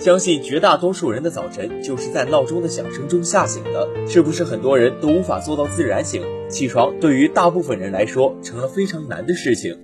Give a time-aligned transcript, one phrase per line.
[0.00, 6.22] 相信绝大多数人的早晨就是在闹钟的响声中吓醒的，是不是很多人都无法做到自然醒？
[6.48, 9.76] 起床对于大部分人来说成了非常难的事情。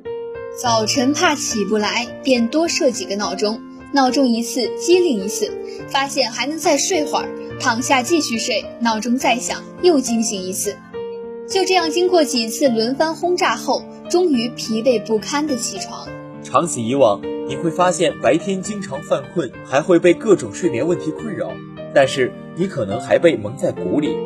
[0.59, 3.61] 早晨怕起不来，便多设几个闹钟，
[3.93, 5.53] 闹钟一次激灵一次，
[5.89, 7.29] 发现还能再睡会儿，
[7.61, 10.75] 躺下继续睡，闹钟再响又惊醒一次，
[11.47, 16.09] 就这样经过几次轮番轰炸后，终于疲惫不堪的起床。
[16.43, 21.53] 长此以往，你会发现白天经常犯困，还会被各种睡眠问题困扰，
[21.95, 24.17] 但是你可能还被蒙在鼓里。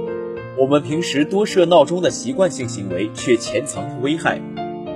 [0.59, 4.41] 我们平时多设闹钟的习惯性行为，却潜藏着危害。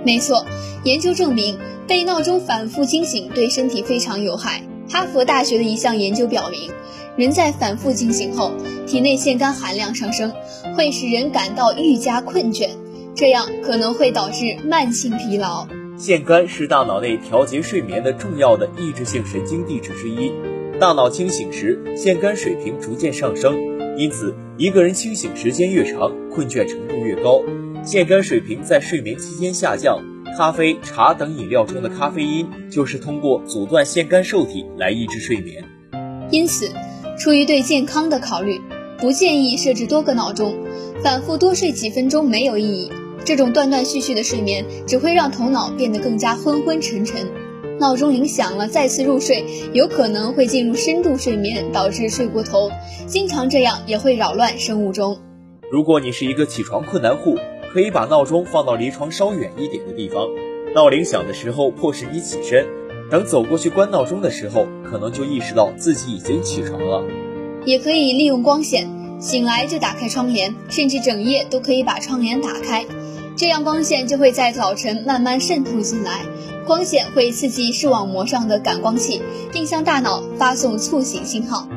[0.04, 0.44] 没错，
[0.84, 4.62] 研究证明，被闹钟反复惊醒对身体非常有害。
[4.88, 6.70] 哈佛大学的一项研究表明，
[7.16, 8.52] 人在反复惊醒后，
[8.86, 10.32] 体内腺苷含量上升，
[10.76, 12.68] 会使人感到愈加困倦，
[13.14, 15.66] 这样可能会导致慢性疲劳。
[15.96, 20.32] 腺苷是大脑内调节睡眠的重要的抑制性神经递质之一。
[20.80, 23.56] 大脑清醒时，腺苷水平逐渐上升，
[23.96, 27.40] 因此一个人清醒时间越长，困倦程度越高。
[27.84, 30.02] 腺苷水平在睡眠期间下降，
[30.36, 35.64] 咖啡、茶等饮料中的咖啡因就是通过阻断腺苷受体来抑制睡眠。
[36.30, 36.68] 因此，
[37.16, 38.60] 出于对健康的考虑，
[38.98, 40.56] 不建议设置多个闹钟，
[41.04, 42.90] 反复多睡几分钟没有意义。
[43.24, 47.26] 这种断断续续的睡眠只会让头脑变得更加昏昏沉沉。
[47.80, 52.70] 闹钟铃响了，再次入睡，有可能会进入深度睡眠，导致睡过头。
[53.06, 55.18] 经常这样也会扰乱生物钟。
[55.72, 57.36] 如果你是一个起床困难户，
[57.72, 60.28] 可以把闹钟放到离床稍远一点的地方，
[60.72, 62.64] 闹铃响的时候迫使你起身，
[63.10, 67.04] 等走过去关闹钟的时候，可能就意识到自己已经起床了。
[67.64, 68.86] 也可以利用光线，
[69.18, 72.84] 醒来就打开窗帘，甚至整夜都可以把窗帘打开，
[73.36, 76.20] 这样光线就会在早晨慢慢渗透进来。
[76.66, 79.20] 光线会刺激视网膜上的感光器，
[79.52, 81.68] 并向大脑发送促醒信号。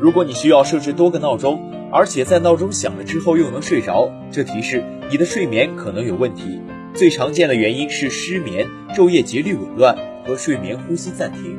[0.00, 1.58] 如果你需要设置多个闹钟，
[1.90, 6.60] 而且在闹钟响了之后又能睡着，这提示你的睡眠可能有问题。
[6.94, 9.96] 最常见的原因是失眠、昼夜节律紊乱
[10.26, 11.58] 和睡眠呼吸暂停。